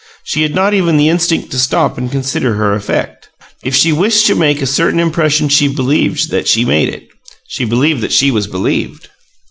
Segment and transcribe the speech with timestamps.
[0.23, 3.29] She had not even the instinct to stop and consider her effect.
[3.63, 7.07] If she wished to make a certain impression she believed that she made it.
[7.47, 9.09] She believed that she was believed.